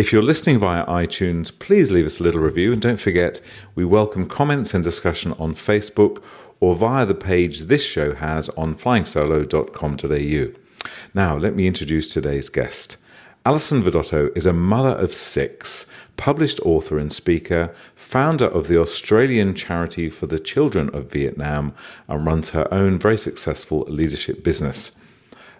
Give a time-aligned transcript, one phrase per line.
[0.00, 3.38] If you're listening via iTunes, please leave us a little review and don't forget
[3.74, 6.22] we welcome comments and discussion on Facebook
[6.58, 10.58] or via the page this show has on flyingsolo.com.au.
[11.12, 12.96] Now, let me introduce today's guest.
[13.44, 15.84] Alison Vidotto is a mother of six,
[16.16, 21.74] published author and speaker, founder of the Australian Charity for the Children of Vietnam,
[22.08, 24.92] and runs her own very successful leadership business.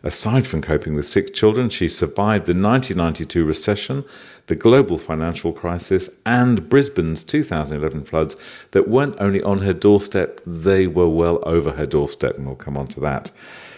[0.02, 4.04] Aside from coping with six children, she survived the 1992 recession,
[4.46, 8.34] the global financial crisis, and Brisbane's 2011 floods
[8.70, 12.78] that weren't only on her doorstep, they were well over her doorstep, and we'll come
[12.78, 13.30] on to that.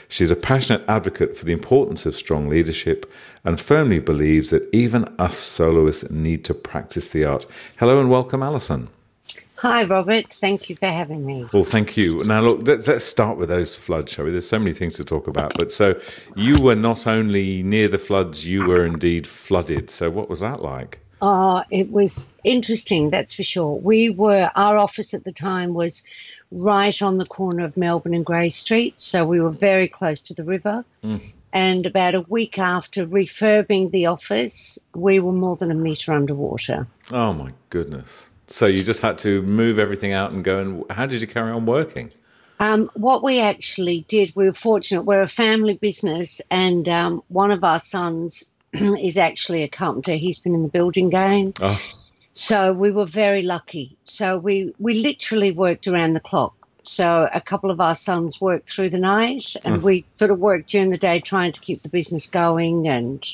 [0.08, 3.10] She's a passionate advocate for the importance of strong leadership
[3.44, 7.46] and firmly believes that even us soloists need to practice the art.
[7.78, 8.88] Hello and welcome, Alison.
[9.56, 10.32] Hi, Robert.
[10.32, 11.46] Thank you for having me.
[11.52, 12.24] Well, thank you.
[12.24, 14.32] Now, look, let's, let's start with those floods, shall we?
[14.32, 15.52] There's so many things to talk about.
[15.56, 16.00] But so
[16.34, 19.88] you were not only near the floods, you were indeed flooded.
[19.88, 20.98] So what was that like?
[21.20, 23.76] Oh, it was interesting, that's for sure.
[23.76, 26.02] We were, our office at the time was
[26.50, 29.00] right on the corner of Melbourne and Grey Street.
[29.00, 30.84] So we were very close to the river.
[31.04, 31.20] Mm.
[31.52, 36.88] And about a week after refurbing the office, we were more than a metre underwater.
[37.12, 38.31] Oh, my goodness.
[38.46, 40.58] So you just had to move everything out and go.
[40.58, 42.12] And how did you carry on working?
[42.60, 45.02] Um, what we actually did, we were fortunate.
[45.02, 50.14] We're a family business, and um, one of our sons is actually a carpenter.
[50.14, 51.54] He's been in the building game.
[51.60, 51.80] Oh.
[52.34, 53.96] So we were very lucky.
[54.04, 56.54] So we, we literally worked around the clock.
[56.84, 59.82] So a couple of our sons worked through the night, and mm.
[59.82, 63.24] we sort of worked during the day trying to keep the business going and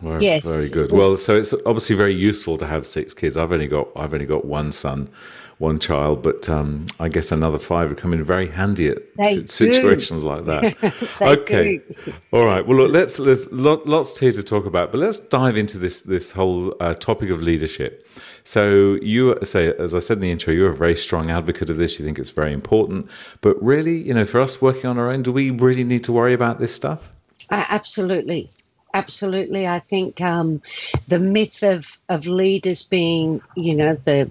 [0.00, 0.90] very, yes, very good.
[0.90, 0.98] Yes.
[0.98, 3.36] Well, so it's obviously very useful to have six kids.
[3.36, 5.10] I've only got I've only got one son,
[5.58, 9.44] one child, but um, I guess another five would come in very handy at they
[9.46, 11.18] situations like that.
[11.20, 12.14] okay, do.
[12.32, 12.66] all right.
[12.66, 16.32] Well, look, let's there's lots here to talk about, but let's dive into this this
[16.32, 18.08] whole uh, topic of leadership.
[18.42, 21.76] So you say, as I said in the intro, you're a very strong advocate of
[21.76, 21.98] this.
[21.98, 23.10] You think it's very important,
[23.42, 26.12] but really, you know, for us working on our own, do we really need to
[26.12, 27.14] worry about this stuff?
[27.50, 28.50] Uh, absolutely
[28.94, 29.66] absolutely.
[29.66, 30.62] I think um,
[31.08, 34.30] the myth of of leaders being, you know, the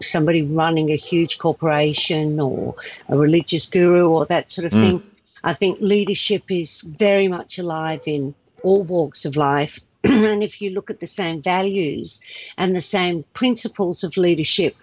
[0.00, 2.74] somebody running a huge corporation or
[3.08, 4.80] a religious guru or that sort of mm.
[4.80, 5.10] thing.
[5.42, 9.78] I think leadership is very much alive in all walks of life.
[10.04, 12.22] and if you look at the same values
[12.56, 14.76] and the same principles of leadership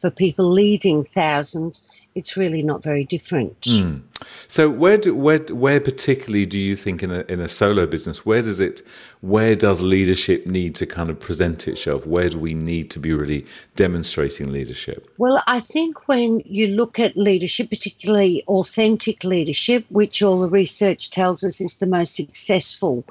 [0.00, 1.84] for people leading thousands,
[2.16, 3.60] it's really not very different.
[3.60, 4.00] Mm.
[4.48, 8.24] So where do, where where particularly do you think in a in a solo business
[8.24, 8.82] where does it
[9.20, 12.06] where does leadership need to kind of present itself?
[12.06, 13.44] Where do we need to be really
[13.76, 15.12] demonstrating leadership?
[15.18, 21.10] Well, I think when you look at leadership, particularly authentic leadership, which all the research
[21.10, 23.04] tells us is the most successful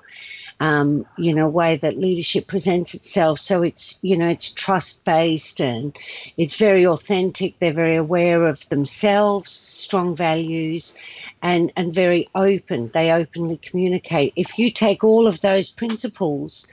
[0.60, 3.40] um, you know, way that leadership presents itself.
[3.40, 5.96] So it's, you know, it's trust based and
[6.38, 7.60] it's very authentic.
[7.60, 10.96] They're very aware of themselves, strong values,
[11.42, 12.90] and, and very open.
[12.94, 14.34] They openly communicate.
[14.36, 16.68] If you take all of those principles,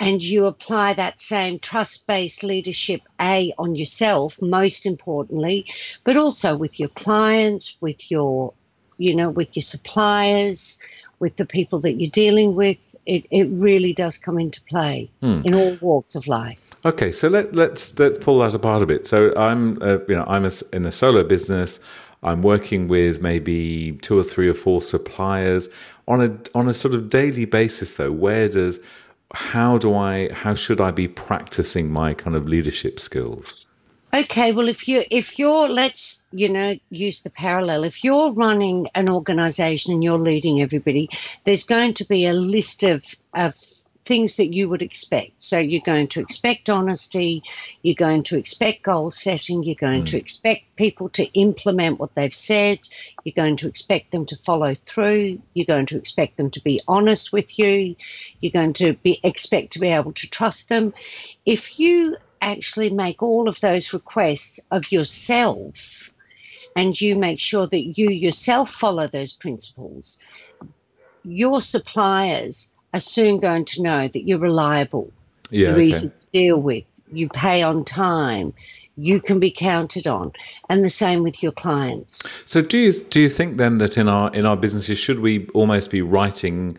[0.00, 5.66] and you apply that same trust based leadership A on yourself, most importantly,
[6.02, 8.52] but also with your clients, with your,
[8.98, 10.80] you know, with your suppliers,
[11.24, 15.40] with the people that you're dealing with, it, it really does come into play hmm.
[15.46, 16.74] in all walks of life.
[16.84, 19.06] Okay, so let, let's let's pull that apart a bit.
[19.06, 21.80] So I'm uh, you know I'm a, in a solo business.
[22.22, 25.70] I'm working with maybe two or three or four suppliers
[26.06, 27.94] on a on a sort of daily basis.
[27.94, 28.78] Though, where does
[29.32, 33.63] how do I how should I be practicing my kind of leadership skills?
[34.14, 37.82] Okay, well, if you if you're let's you know use the parallel.
[37.82, 41.08] If you're running an organisation and you're leading everybody,
[41.42, 43.56] there's going to be a list of of
[44.04, 45.42] things that you would expect.
[45.42, 47.42] So you're going to expect honesty,
[47.82, 50.10] you're going to expect goal setting, you're going mm.
[50.10, 52.80] to expect people to implement what they've said,
[53.24, 56.80] you're going to expect them to follow through, you're going to expect them to be
[56.86, 57.96] honest with you,
[58.40, 60.92] you're going to be expect to be able to trust them.
[61.46, 66.12] If you actually make all of those requests of yourself.
[66.76, 70.18] And you make sure that you yourself follow those principles,
[71.24, 75.12] your suppliers are soon going to know that you're reliable,
[75.50, 75.82] yeah, you're okay.
[75.84, 78.52] easy to deal with, you pay on time,
[78.96, 80.32] you can be counted on,
[80.68, 82.40] and the same with your clients.
[82.44, 85.48] So, do you do you think then that in our in our businesses should we
[85.54, 86.78] almost be writing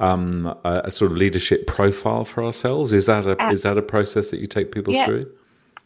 [0.00, 2.92] um, a, a, sort of leadership profile for ourselves?
[2.92, 5.06] Is that a is that a process that you take people yeah.
[5.06, 5.30] through?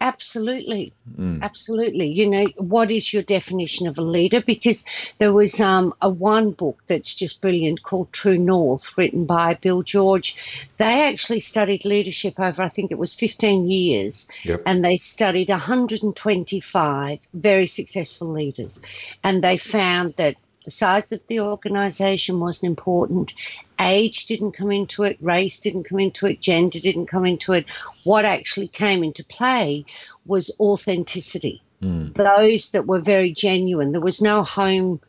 [0.01, 0.93] Absolutely.
[1.19, 1.43] Mm.
[1.43, 2.07] Absolutely.
[2.07, 4.41] You know, what is your definition of a leader?
[4.41, 4.85] Because
[5.19, 9.83] there was um, a one book that's just brilliant called True North, written by Bill
[9.83, 10.37] George.
[10.77, 14.63] They actually studied leadership over, I think it was 15 years, yep.
[14.67, 18.81] and they studied 125 very successful leaders.
[19.25, 20.37] And they found that
[20.69, 23.33] the size of the organization wasn't important.
[23.81, 27.65] Age didn't come into it, race didn't come into it, gender didn't come into it.
[28.05, 29.87] What actually came into play
[30.27, 31.63] was authenticity.
[31.83, 32.15] Mm.
[32.15, 33.93] Those that were very genuine.
[33.93, 35.01] There was no home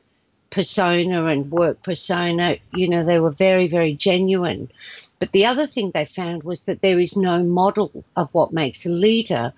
[0.49, 2.55] persona and work persona.
[2.73, 4.71] You know, they were very, very genuine.
[5.19, 8.85] But the other thing they found was that there is no model of what makes
[8.85, 9.51] a leader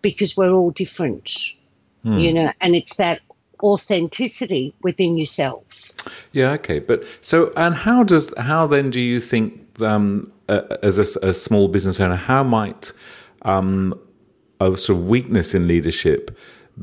[0.00, 1.24] because we're all different.
[2.04, 2.22] Mm.
[2.22, 3.20] You know, and it's that
[3.62, 5.92] authenticity within yourself.
[6.32, 6.78] Yeah, okay.
[6.78, 11.32] But so, and how does, how then do you think, um, uh, as a, a,
[11.32, 12.92] small business owner, how might
[13.42, 13.94] um,
[14.60, 16.36] a sort of weakness in leadership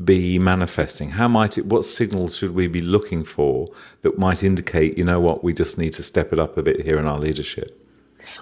[0.04, 1.10] be manifesting?
[1.10, 3.68] How might it, what signals should we be looking for
[4.02, 6.84] that might indicate, you know what, we just need to step it up a bit
[6.84, 7.84] here in our leadership?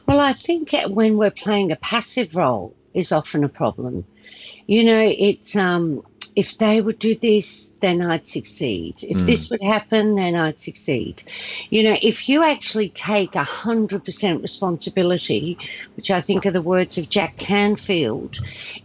[0.06, 4.04] Well, I think when we're playing a passive role is often a problem.
[4.66, 6.02] You know, it's, um,
[6.36, 9.02] if they would do this, then I'd succeed.
[9.02, 9.26] If mm.
[9.26, 11.22] this would happen, then I'd succeed.
[11.70, 15.58] You know, if you actually take 100% responsibility,
[15.96, 18.38] which I think are the words of Jack Canfield,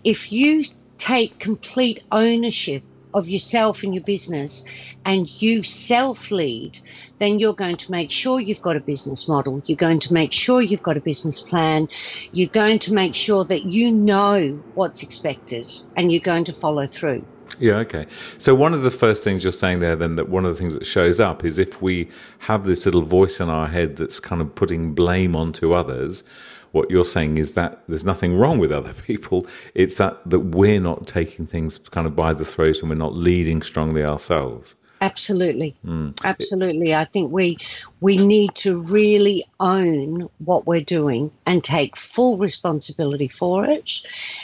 [0.05, 0.63] if you
[0.97, 2.83] take complete ownership
[3.13, 4.63] of yourself and your business
[5.03, 6.79] and you self lead,
[7.19, 9.61] then you're going to make sure you've got a business model.
[9.65, 11.89] You're going to make sure you've got a business plan.
[12.31, 16.87] You're going to make sure that you know what's expected and you're going to follow
[16.87, 17.25] through.
[17.59, 18.05] Yeah, okay.
[18.37, 20.73] So one of the first things you're saying there, then, that one of the things
[20.73, 22.09] that shows up is if we
[22.39, 26.23] have this little voice in our head that's kind of putting blame onto others,
[26.71, 29.47] what you're saying is that there's nothing wrong with other people.
[29.75, 33.15] It's that that we're not taking things kind of by the throat and we're not
[33.15, 34.75] leading strongly ourselves.
[35.01, 36.15] Absolutely, mm.
[36.23, 36.93] absolutely.
[36.93, 37.57] I think we
[38.01, 44.03] we need to really own what we're doing and take full responsibility for it,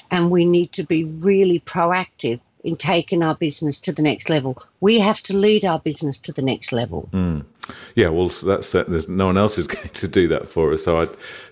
[0.09, 4.61] and we need to be really proactive in taking our business to the next level.
[4.81, 7.07] We have to lead our business to the next level.
[7.13, 7.45] Mm.
[7.95, 10.83] Yeah, well, that's uh, there's no one else is going to do that for us.
[10.83, 11.07] So I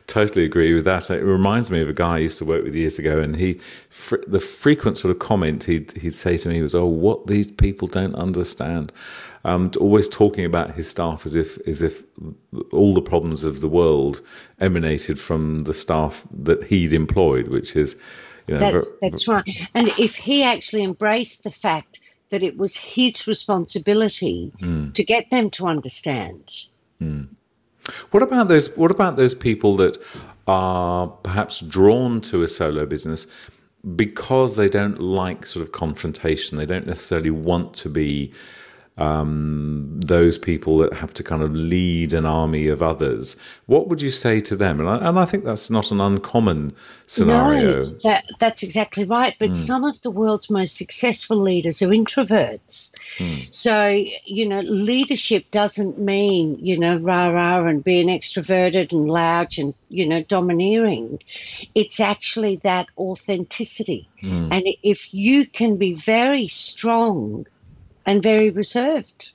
[0.08, 1.10] totally agree with that.
[1.10, 3.62] It reminds me of a guy I used to work with years ago, and he
[3.90, 7.48] fr- the frequent sort of comment he'd he'd say to me was, "Oh, what these
[7.48, 8.92] people don't understand."
[9.46, 12.04] Um, always talking about his staff as if as if
[12.74, 14.20] all the problems of the world
[14.60, 17.96] emanated from the staff that he'd employed, which is
[18.48, 19.48] you know, that's, that's right.
[19.74, 22.00] And if he actually embraced the fact
[22.30, 24.94] that it was his responsibility mm.
[24.94, 26.52] to get them to understand.
[27.02, 27.30] Mm.
[28.12, 28.76] What about those?
[28.76, 29.98] What about those people that
[30.48, 33.28] are perhaps drawn to a solo business
[33.96, 36.58] because they don't like sort of confrontation?
[36.58, 38.34] They don't necessarily want to be
[38.98, 43.36] um, those people that have to kind of lead an army of others.
[43.66, 44.80] What would you say to them?
[44.80, 46.74] And I, and I think that's not an uncommon
[47.06, 47.86] scenario.
[47.88, 49.36] No, that, that's exactly right.
[49.38, 49.56] But mm.
[49.56, 52.94] some of the world's most successful leaders are introverts.
[53.18, 53.54] Mm.
[53.54, 53.88] So,
[54.24, 59.74] you know, leadership doesn't mean, you know, rah rah and being extroverted and loud and,
[59.90, 61.20] you know, domineering.
[61.74, 64.08] It's actually that authenticity.
[64.24, 64.54] Mm.
[64.54, 67.46] And if you can be very strong,
[68.06, 69.32] and very reserved.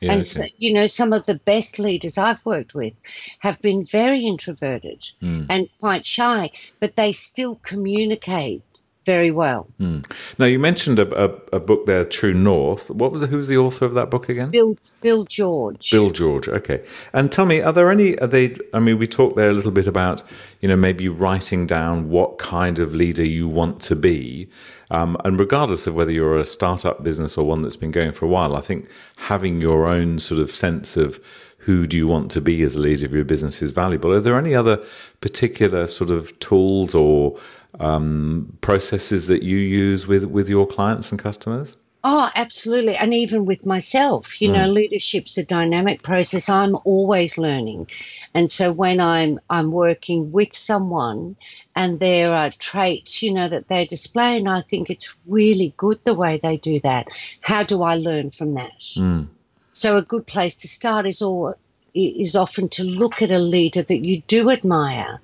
[0.00, 0.28] Yeah, and, okay.
[0.28, 2.94] so, you know, some of the best leaders I've worked with
[3.40, 5.46] have been very introverted mm.
[5.50, 8.62] and quite shy, but they still communicate
[9.06, 9.66] very well.
[9.80, 10.04] Mm.
[10.38, 12.90] Now, you mentioned a, a, a, book there, True North.
[12.90, 14.50] What was the, who was the author of that book again?
[14.50, 15.90] Bill Bill George.
[15.90, 16.48] Bill George.
[16.48, 16.84] Okay.
[17.12, 18.18] And tell me, are there any?
[18.18, 18.56] Are they?
[18.74, 20.22] I mean, we talked there a little bit about,
[20.60, 24.48] you know, maybe writing down what kind of leader you want to be.
[24.90, 28.26] Um, and regardless of whether you're a startup business or one that's been going for
[28.26, 31.20] a while, I think having your own sort of sense of
[31.60, 34.12] who do you want to be as a leader of your business is valuable.
[34.12, 34.82] Are there any other
[35.20, 37.38] particular sort of tools or
[37.78, 41.76] um, processes that you use with, with your clients and customers?
[42.02, 42.96] Oh, absolutely.
[42.96, 44.54] And even with myself, you mm.
[44.54, 46.48] know, leadership's a dynamic process.
[46.48, 47.90] I'm always learning.
[48.32, 51.36] And so when I'm I'm working with someone
[51.76, 56.00] and there are traits, you know, that they display, and I think it's really good
[56.04, 57.08] the way they do that.
[57.42, 58.80] How do I learn from that?
[58.96, 59.28] Mm.
[59.72, 61.54] So a good place to start is all
[61.92, 65.20] is often to look at a leader that you do admire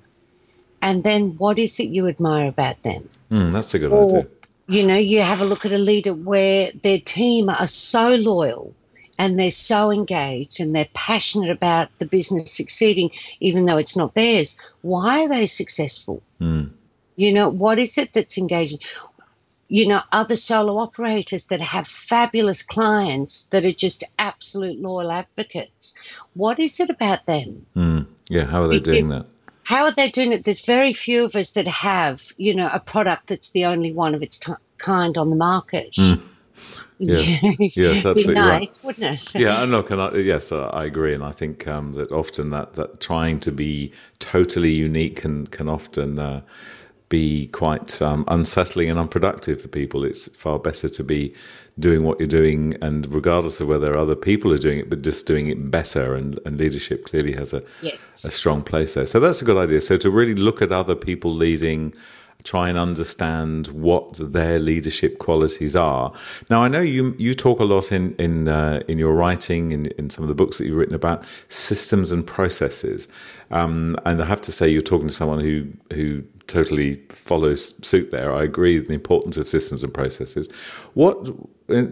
[0.81, 3.09] and then what is it you admire about them?
[3.31, 4.27] Mm, that's a good Or, idea.
[4.67, 8.73] You know, you have a look at a leader where their team are so loyal
[9.17, 14.13] and they're so engaged and they're passionate about the business succeeding, even though it's not
[14.13, 14.59] theirs.
[14.81, 16.21] Why are they successful?
[16.41, 16.71] Mm.
[17.15, 18.79] You know, what is it that's engaging?
[19.69, 25.95] You know, other solo operators that have fabulous clients that are just absolute loyal advocates.
[26.35, 27.65] What is it about them?
[27.75, 28.05] Mm.
[28.29, 29.25] Yeah, how are they doing that?
[29.67, 30.45] How are they doing it?
[30.45, 34.15] There's very few of us that have, you know, a product that's the only one
[34.15, 35.91] of its t- kind on the market.
[35.95, 36.21] Mm.
[36.99, 37.43] Yes.
[37.75, 38.79] Yes, absolutely nice, right.
[38.85, 39.35] wouldn't it?
[39.35, 42.49] yeah, and look, and I, yes, I I agree, and I think um, that often
[42.51, 46.41] that that trying to be totally unique can can often uh,
[47.09, 50.03] be quite um, unsettling and unproductive for people.
[50.03, 51.33] It's far better to be
[51.79, 55.25] doing what you're doing, and regardless of whether other people are doing it, but just
[55.27, 56.15] doing it better.
[56.15, 58.25] And, and leadership clearly has a Yes.
[58.25, 59.05] a strong place there.
[59.05, 59.81] So that's a good idea.
[59.81, 61.93] So to really look at other people leading,
[62.43, 66.13] try and understand what their leadership qualities are.
[66.49, 69.87] Now I know you you talk a lot in in uh, in your writing in
[69.97, 73.07] in some of the books that you've written about systems and processes.
[73.51, 78.11] Um, and I have to say you're talking to someone who who totally follows suit
[78.11, 78.33] there.
[78.33, 80.49] I agree with the importance of systems and processes.
[80.93, 81.25] What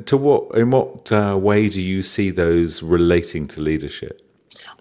[0.06, 4.22] to what in what uh, way do you see those relating to leadership?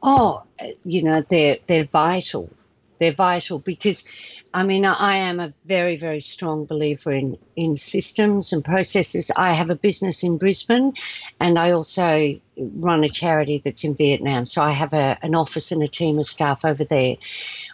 [0.02, 0.42] Oh,
[0.84, 2.50] you know, they're they're vital.
[2.98, 4.04] They're vital because,
[4.52, 9.30] I mean, I, am a very very strong believer in in systems and processes.
[9.36, 10.94] I have a business in Brisbane,
[11.40, 14.46] and I also run a charity that's in Vietnam.
[14.46, 17.16] So I have a, an office and a team of staff over there.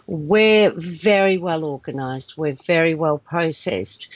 [0.06, 2.38] We're very well organised.
[2.38, 4.12] We're very well processed.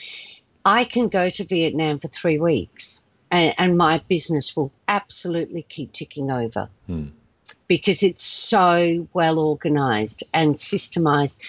[0.65, 5.93] I can go to Vietnam for three weeks, and, and my business will absolutely keep
[5.93, 7.09] ticking over hmm.
[7.67, 11.39] Because it's so well organized and systemized.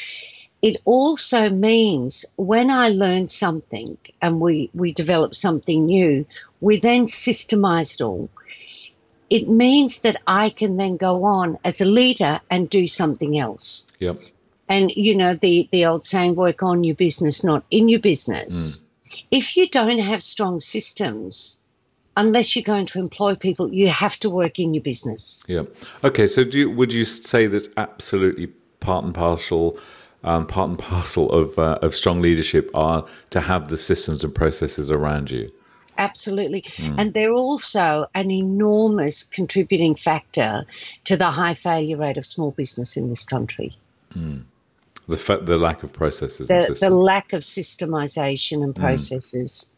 [0.62, 6.26] It also means when I learn something and we, we develop something new,
[6.60, 8.30] we then systemize it all.
[9.28, 13.86] It means that I can then go on as a leader and do something else.
[13.98, 14.20] Yep.
[14.68, 18.80] And you know the the old saying, work on your business, not in your business.
[18.80, 18.84] Mm.
[19.30, 21.60] If you don't have strong systems,
[22.16, 25.44] unless you're going to employ people, you have to work in your business.
[25.48, 25.64] Yeah.
[26.02, 26.26] Okay.
[26.26, 28.48] So, do you, would you say that's absolutely
[28.80, 29.78] part and parcel,
[30.24, 34.34] um, part and parcel of uh, of strong leadership are to have the systems and
[34.34, 35.50] processes around you?
[35.98, 36.62] Absolutely.
[36.98, 40.66] And they're also an enormous contributing factor
[41.04, 43.74] to the high failure rate of small business in this country.
[45.08, 49.70] The fa- the lack of processes The, the lack of systemization and processes.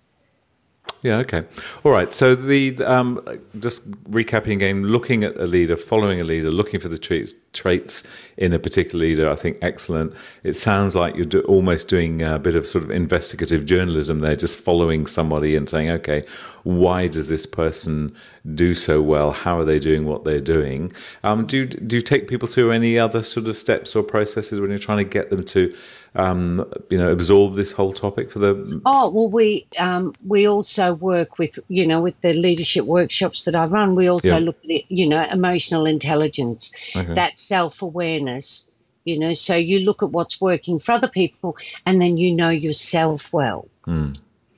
[1.03, 1.19] Yeah.
[1.19, 1.45] Okay.
[1.85, 2.13] All right.
[2.13, 3.25] So the um,
[3.61, 8.03] just recapping again, looking at a leader, following a leader, looking for the traits traits
[8.37, 9.31] in a particular leader.
[9.31, 10.13] I think excellent.
[10.43, 14.35] It sounds like you're do, almost doing a bit of sort of investigative journalism there,
[14.35, 16.25] just following somebody and saying, okay,
[16.65, 18.15] why does this person
[18.55, 19.31] do so well?
[19.31, 20.93] How are they doing what they're doing?
[21.23, 24.71] Um, do do you take people through any other sort of steps or processes when
[24.71, 25.73] you're trying to get them to
[26.15, 30.95] um, you know absorb this whole topic for the Oh well, we um, we also
[30.95, 33.95] work with you know with the leadership workshops that I run.
[33.95, 34.45] We also Yeah.
[34.45, 37.15] look at it, you know emotional intelligence, Okay.
[37.15, 38.71] that self awareness.
[39.05, 42.51] You know, so you look at what's working for other people, and then you know
[42.51, 43.69] yourself well.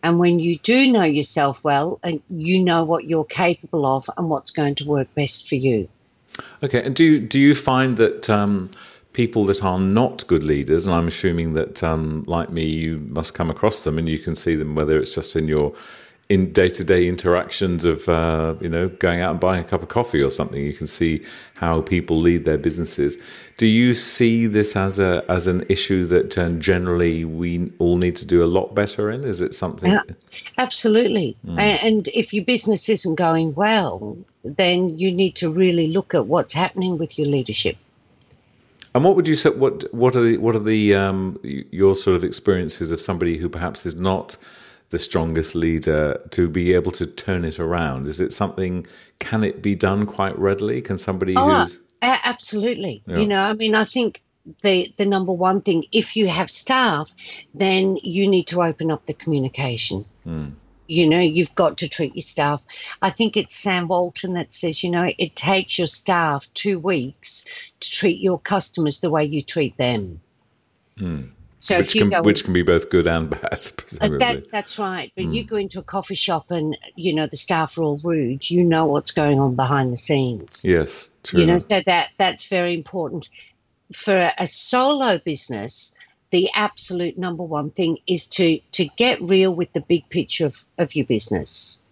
[0.02, 4.28] And when you do know yourself well, and you know what you're capable of and
[4.30, 5.88] what's going to work best for you.
[6.62, 8.70] Okay, and do you, do you find that um,
[9.20, 13.34] people that are not good leaders, and I'm assuming that, um, like me, you must
[13.34, 15.74] come across them, and you can see them whether it's just in your
[16.30, 19.82] in day to day interactions of uh, you know going out and buying a cup
[19.82, 20.64] of coffee or something.
[20.64, 21.22] You can see
[21.56, 23.18] how people lead their businesses.
[23.58, 28.16] Do you see this as a as an issue that uh, generally we all need
[28.22, 29.24] to do a lot better in?
[29.24, 29.92] Is it something?
[29.92, 30.02] Yeah.
[30.56, 31.36] Absolutely.
[31.46, 36.24] A- And if your business isn't going well, then you need to really look at
[36.26, 37.76] what's happening with your leadership.
[38.94, 39.50] And what would you say?
[39.50, 43.48] What what are the what are the um, your sort of experiences of somebody who
[43.48, 44.36] perhaps is not
[44.88, 48.08] the strongest leader to be able to turn it around?
[48.08, 48.86] Is it something?
[49.20, 50.82] Can it be done quite readily?
[50.82, 53.02] Can somebody Oh, who's absolutely.
[53.06, 53.18] Yeah.
[53.18, 54.22] You know, I mean, I think
[54.62, 57.14] the the number one thing, if you have staff,
[57.54, 60.04] then you need to open up the communication.
[60.90, 62.64] You know, you've got to treat your staff.
[63.00, 67.44] I think it's Sam Walton that says, you know, it takes your staff two weeks
[67.80, 70.20] to treat your customers the way you treat them.
[71.58, 73.42] So which can go which can be both good and bad,
[74.00, 75.12] Uh, that, that's right.
[75.14, 78.48] But you go into a coffee shop and, you know, the staff are all rude.
[78.50, 80.64] You know what's going on behind the scenes.
[80.64, 81.40] yes, true.
[81.40, 83.28] You know, so that, that's very important.
[83.92, 85.94] For a, a solo business,
[86.30, 90.64] the absolute number one thing is to to get real with the big picture of,
[90.78, 91.82] of your business.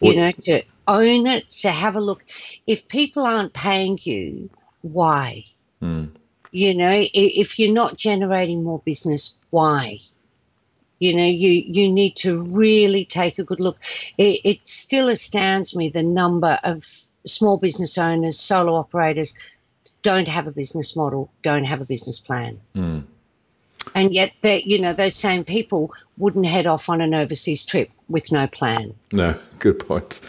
[0.00, 2.24] You know, to own it, to have a look.
[2.66, 4.50] If people aren't paying you,
[4.80, 5.44] why?
[5.80, 6.10] Mm.
[6.50, 10.00] You know, if you're not generating more business, why?
[10.98, 13.78] You know, you you need to really take a good look.
[14.18, 16.84] It, it still astounds me the number of
[17.24, 19.34] small business owners, solo operators,
[20.02, 22.60] don't have a business model, don't have a business plan.
[22.74, 23.04] Mm.
[23.94, 27.90] And yet, that you know, those same people wouldn't head off on an overseas trip
[28.08, 28.94] with no plan.
[29.12, 30.20] No, good point.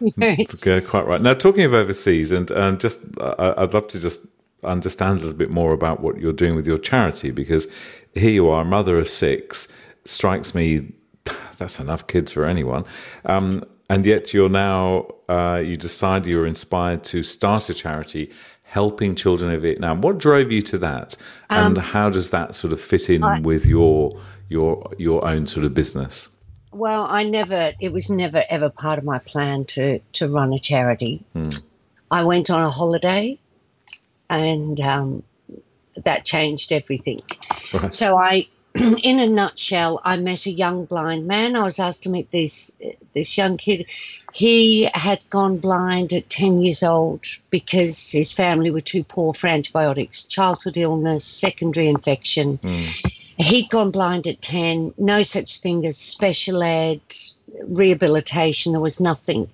[0.16, 1.20] yeah, quite right.
[1.20, 4.26] Now, talking of overseas, and and just, I'd love to just
[4.64, 7.66] understand a little bit more about what you're doing with your charity because
[8.14, 9.68] here you are, mother of six.
[10.04, 10.92] Strikes me
[11.58, 12.84] that's enough kids for anyone.
[13.24, 18.32] Um, and yet you're now uh, you decide you're inspired to start a charity
[18.66, 20.00] helping children in Vietnam.
[20.00, 21.16] What drove you to that,
[21.48, 24.18] and um, how does that sort of fit in I, with your
[24.48, 26.28] your your own sort of business?
[26.72, 27.72] Well, I never.
[27.80, 31.24] It was never ever part of my plan to to run a charity.
[31.32, 31.48] Hmm.
[32.10, 33.38] I went on a holiday,
[34.28, 35.22] and um,
[36.04, 37.20] that changed everything.
[37.72, 37.94] Right.
[37.94, 38.46] So I
[39.02, 41.56] in a nutshell, I met a young blind man.
[41.56, 42.76] I was asked to meet this
[43.14, 43.86] this young kid.
[44.32, 49.46] He had gone blind at ten years old because his family were too poor for
[49.46, 52.58] antibiotics, childhood illness, secondary infection.
[52.58, 53.12] Mm.
[53.38, 54.92] He'd gone blind at ten.
[54.98, 57.00] No such thing as special ed,
[57.64, 58.72] rehabilitation.
[58.72, 59.48] There was nothing.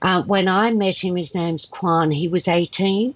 [0.00, 2.12] Uh, when I met him, his name's Quan.
[2.12, 3.14] He was eighteen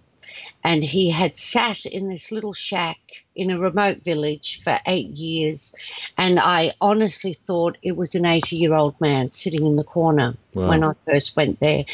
[0.65, 2.99] and he had sat in this little shack
[3.35, 5.75] in a remote village for eight years.
[6.17, 10.37] And I honestly thought it was an 80 year old man sitting in the corner
[10.55, 10.69] wow.
[10.69, 11.85] when I first went there.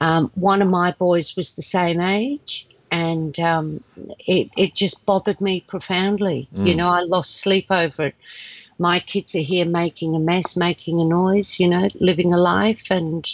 [0.00, 2.68] Um, one of my boys was the same age.
[2.92, 3.84] And um,
[4.18, 6.48] it, it just bothered me profoundly.
[6.54, 6.66] Mm.
[6.66, 8.14] You know, I lost sleep over it.
[8.78, 12.90] My kids are here making a mess, making a noise, you know, living a life.
[12.90, 13.28] And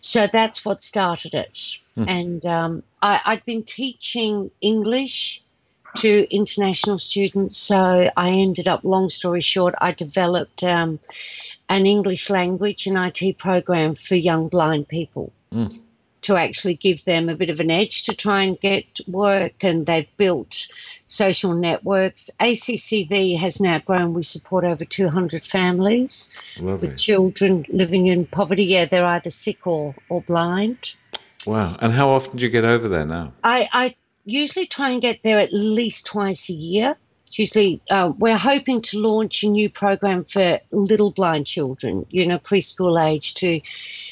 [0.00, 1.78] so that's what started it.
[1.96, 2.08] Mm.
[2.08, 5.42] And um, I, I'd been teaching English
[5.96, 7.58] to international students.
[7.58, 10.98] So I ended up, long story short, I developed um,
[11.68, 15.74] an English language and IT program for young blind people mm.
[16.22, 19.62] to actually give them a bit of an edge to try and get work.
[19.62, 20.68] And they've built
[21.06, 22.30] social networks.
[22.40, 24.14] ACCV has now grown.
[24.14, 26.88] We support over 200 families Lovely.
[26.88, 28.64] with children living in poverty.
[28.64, 30.94] Yeah, they're either sick or, or blind.
[31.46, 31.76] Wow.
[31.80, 33.32] And how often do you get over there now?
[33.42, 36.96] I, I usually try and get there at least twice a year.
[37.32, 42.38] Usually, uh, we're hoping to launch a new program for little blind children, you know,
[42.38, 43.60] preschool age, to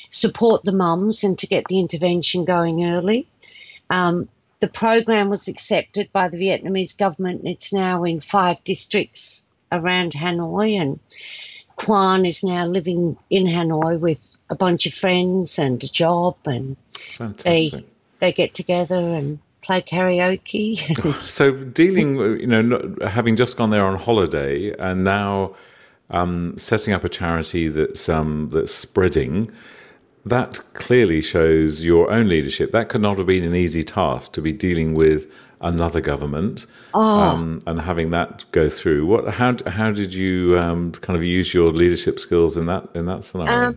[0.09, 3.29] support the mums and to get the intervention going early.
[3.91, 4.29] Um,
[4.61, 10.13] the program was accepted by the Vietnamese government and it's now in five districts around
[10.13, 10.81] Hanoi.
[10.81, 11.01] And
[11.77, 16.77] Quan is now living in Hanoi with a bunch of friends and a job, and
[17.17, 17.73] Fantastic.
[17.73, 17.85] they
[18.19, 20.79] they get together and play karaoke.
[21.23, 25.55] so dealing, you know, having just gone there on holiday and now
[26.11, 29.51] um, setting up a charity that's um, that's spreading.
[30.27, 32.73] That clearly shows your own leadership.
[32.73, 35.33] That could not have been an easy task to be dealing with
[35.63, 37.01] another government oh.
[37.01, 39.07] um, and having that go through.
[39.07, 39.33] What?
[39.33, 39.57] How?
[39.67, 43.77] How did you um, kind of use your leadership skills in that in that scenario?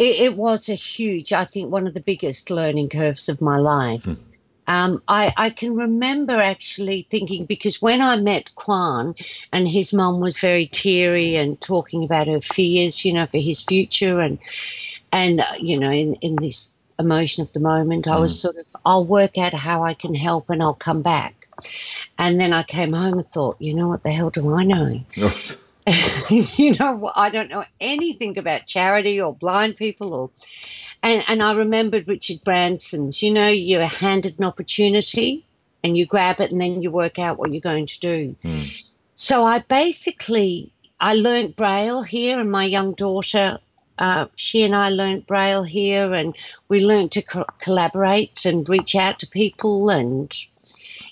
[0.00, 3.58] It, it, was a huge, I think, one of the biggest learning curves of my
[3.58, 4.04] life.
[4.04, 4.12] Hmm.
[4.66, 9.14] Um, I, I, can remember actually thinking because when I met Quan
[9.52, 13.62] and his mum was very teary and talking about her fears, you know, for his
[13.62, 14.38] future and
[15.12, 18.46] and uh, you know in, in this emotion of the moment, I was hmm.
[18.46, 21.46] sort of I'll work out how I can help and I'll come back.
[22.16, 25.00] And then I came home and thought, you know what the hell do I know?
[26.30, 30.30] you know, I don't know anything about charity or blind people or
[31.02, 35.46] and, and I remembered Richard Branson's, you know, you're handed an opportunity
[35.82, 38.36] and you grab it and then you work out what you're going to do.
[38.44, 38.84] Mm.
[39.16, 43.58] So I basically I learned Braille here and my young daughter
[44.00, 46.34] uh, she and I learned Braille here, and
[46.68, 50.34] we learned to co- collaborate and reach out to people, and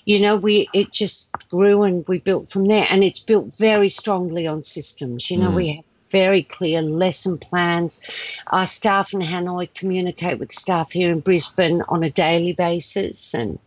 [0.09, 3.89] you know, we it just grew and we built from there, and it's built very
[3.89, 5.29] strongly on systems.
[5.29, 5.55] You know, mm.
[5.55, 8.01] we have very clear lesson plans.
[8.47, 13.59] Our staff in Hanoi communicate with staff here in Brisbane on a daily basis, and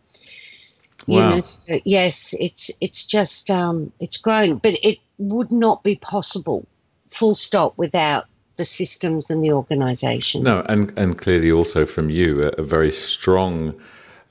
[1.07, 1.35] you wow.
[1.35, 6.67] know, so yes, it's it's just um, it's grown, but it would not be possible,
[7.07, 8.25] full stop, without
[8.57, 10.43] the systems and the organisation.
[10.43, 13.79] No, and and clearly also from you a, a very strong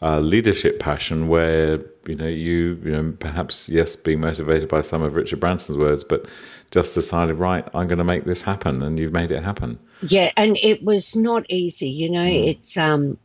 [0.03, 5.01] uh, leadership passion where you know you you know perhaps yes being motivated by some
[5.03, 6.27] of Richard Branson's words, but
[6.71, 9.79] just decided right I'm going to make this happen, and you've made it happen.
[10.03, 11.89] Yeah, and it was not easy.
[11.89, 12.49] You know, mm.
[12.49, 13.17] it's um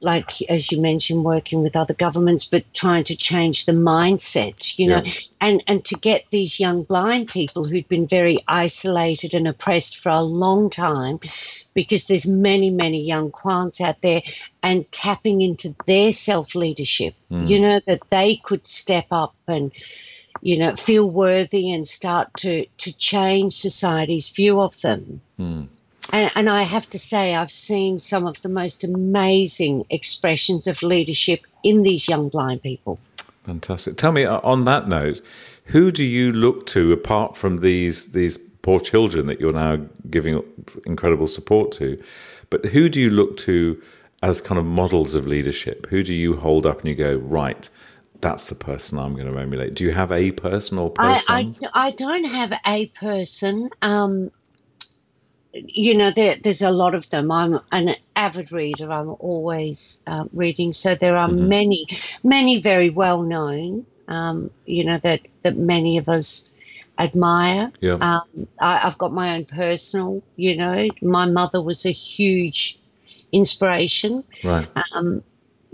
[0.00, 4.86] like as you mentioned working with other governments but trying to change the mindset you
[4.86, 5.12] know yeah.
[5.40, 10.10] and and to get these young blind people who'd been very isolated and oppressed for
[10.10, 11.18] a long time
[11.74, 14.22] because there's many many young Quans out there
[14.62, 17.48] and tapping into their self leadership mm.
[17.48, 19.72] you know that they could step up and
[20.40, 25.68] you know feel worthy and start to to change society's view of them mm.
[26.12, 30.82] And, and, I have to say, I've seen some of the most amazing expressions of
[30.82, 32.98] leadership in these young blind people.
[33.44, 33.96] Fantastic.
[33.96, 35.22] Tell me, uh, on that note,
[35.66, 39.76] who do you look to apart from these these poor children that you're now
[40.10, 40.42] giving
[40.86, 42.02] incredible support to?
[42.48, 43.80] But who do you look to
[44.22, 45.86] as kind of models of leadership?
[45.90, 47.68] Who do you hold up and you go, right,
[48.20, 49.74] that's the person I'm going to emulate?
[49.74, 51.34] Do you have a person or person?
[51.34, 53.68] I, I, I don't have a person.
[53.82, 54.30] Um,
[55.52, 57.30] you know, there, there's a lot of them.
[57.30, 58.90] I'm an avid reader.
[58.90, 61.48] I'm always uh, reading, so there are mm-hmm.
[61.48, 61.86] many,
[62.22, 63.84] many very well known.
[64.08, 66.53] Um, you know that that many of us
[66.98, 67.72] admire.
[67.80, 67.94] Yeah.
[67.94, 70.22] Um, I, have got my own personal.
[70.36, 72.78] You know, my mother was a huge
[73.32, 74.24] inspiration.
[74.42, 74.68] Right.
[74.94, 75.22] Um,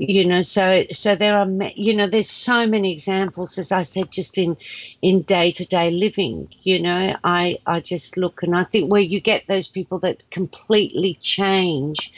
[0.00, 4.10] you know so so there are you know there's so many examples as i said
[4.10, 4.56] just in
[5.02, 9.46] in day-to-day living you know i i just look and i think where you get
[9.46, 12.14] those people that completely change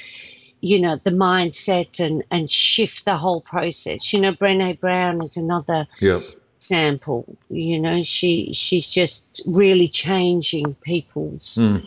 [0.61, 5.37] you know the mindset and and shift the whole process you know brene brown is
[5.37, 6.23] another yep.
[6.63, 11.85] Example you know she she's just really changing people's mm.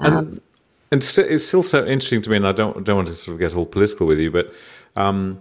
[0.00, 0.40] and, um,
[0.92, 3.40] and it's still so interesting to me and i don't don't want to sort of
[3.40, 4.52] get all political with you but
[4.96, 5.40] um,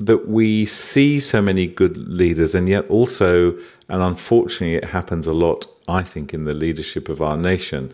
[0.00, 3.50] that we see so many good leaders, and yet also,
[3.88, 7.92] and unfortunately, it happens a lot, I think, in the leadership of our nation,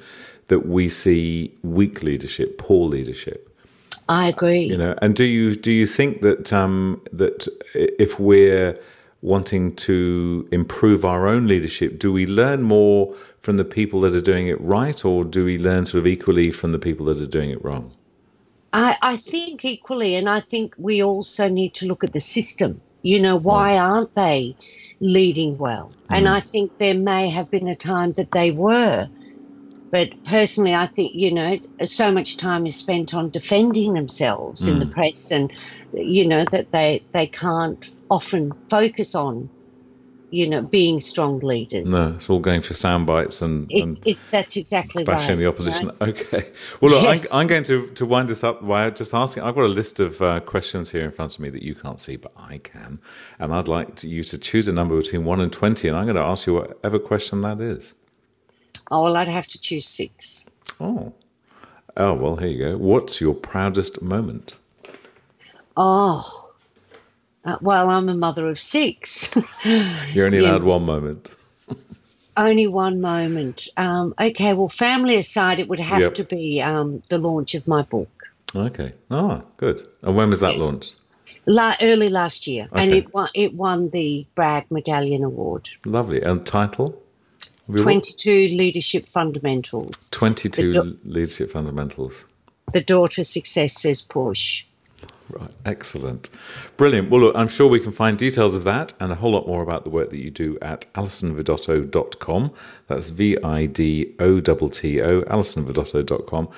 [0.49, 3.51] that we see weak leadership, poor leadership.
[4.09, 4.65] I agree.
[4.65, 8.79] You know, and do you do you think that um, that if we're
[9.25, 14.21] wanting to improve our own leadership, do we learn more from the people that are
[14.21, 17.27] doing it right, or do we learn sort of equally from the people that are
[17.27, 17.91] doing it wrong?
[18.75, 22.83] I, I think equally, and I think we also need to look at the system.
[23.01, 24.57] You know, why aren't they
[25.01, 25.93] leading well?
[26.11, 26.17] Mm.
[26.17, 29.09] And I think there may have been a time that they were.
[29.91, 34.73] But personally, I think, you know, so much time is spent on defending themselves mm.
[34.73, 34.91] in the mm.
[34.91, 35.53] press and,
[35.93, 39.49] you know, that they, they can't often focus on
[40.35, 41.89] you know, being strong leaders.
[41.89, 45.39] No, it's all going for sound bites and, it, and it, that's exactly bashing right,
[45.39, 45.93] the opposition.
[46.01, 46.09] Right?
[46.09, 46.51] Okay.
[46.81, 47.33] Well, look, yes.
[47.33, 49.45] I'm, I'm, going to, to wind this up by just asking.
[49.45, 52.01] I've got a list of uh, questions here in front of me that you can't
[52.01, 52.99] see, but I can.
[53.39, 56.05] And I'd like to, you to choose a number between 1 and 20, and I'm
[56.05, 57.95] going to ask you whatever question that is.
[58.91, 60.49] Oh, well, I'd have to choose six.
[60.81, 61.13] Oh.
[61.97, 62.77] Oh, well, here you go.
[62.77, 64.59] What's your proudest moment?
[65.77, 66.44] Oh.
[67.45, 69.35] Uh, well, I'm a mother of six.
[70.13, 71.35] You're only allowed one moment.
[72.37, 73.69] only one moment.
[73.77, 76.15] Um, okay, well, family aside, it would have yep.
[76.15, 78.09] to be um, the launch of my book.
[78.57, 78.93] Okay.
[79.11, 79.83] Oh, good.
[80.03, 80.97] And when was that launched?
[81.47, 82.83] La- early last year, okay.
[82.83, 85.69] and it won, it won the Bragg Medallion Award.
[85.85, 86.23] Lovely.
[86.23, 87.03] And title?
[87.69, 90.09] 22 Leadership Fundamentals.
[90.11, 92.25] 22 do- Leadership Fundamentals.
[92.73, 94.65] The daughter success says push.
[95.31, 96.31] Right, excellent.
[96.77, 97.11] Brilliant.
[97.11, 99.63] Well, look, I'm sure we can find details of that and a whole lot more
[99.63, 102.53] about the work that you do at alisonvidotto.com.
[102.89, 106.49] That's V I D O T T O, alisonvidotto.com.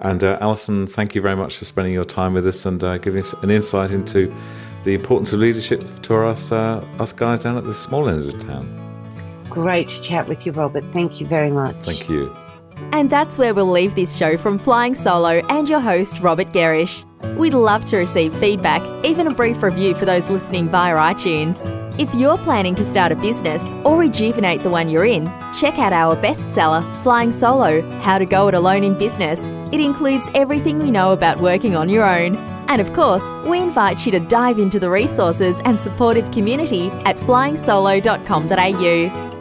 [0.00, 2.98] And uh, Alison, thank you very much for spending your time with us and uh,
[2.98, 4.34] giving us an insight into
[4.84, 8.38] the importance of leadership to us, uh, us guys down at the small end of
[8.38, 8.82] town.
[9.48, 10.84] Great to chat with you, Robert.
[10.92, 11.82] Thank you very much.
[11.84, 12.34] Thank you.
[12.92, 17.05] And that's where we'll leave this show from Flying Solo and your host, Robert Gerrish.
[17.36, 21.64] We'd love to receive feedback, even a brief review for those listening via iTunes.
[21.98, 25.26] If you're planning to start a business or rejuvenate the one you're in,
[25.58, 29.40] check out our bestseller, Flying Solo How to Go It Alone in Business.
[29.72, 32.36] It includes everything we know about working on your own.
[32.68, 37.16] And of course, we invite you to dive into the resources and supportive community at
[37.16, 39.35] flyingsolo.com.au.